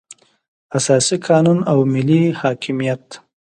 [0.77, 3.05] اساسي قانون او ملي حاکمیت.